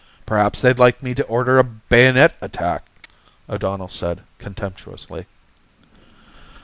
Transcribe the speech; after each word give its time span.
"Perhaps 0.25 0.61
they'd 0.61 0.79
like 0.79 1.03
me 1.03 1.13
to 1.13 1.23
order 1.25 1.59
a 1.59 1.63
bayonet 1.63 2.33
attack," 2.41 2.85
O'Donnell 3.47 3.87
said 3.87 4.21
contemptuously. 4.39 5.27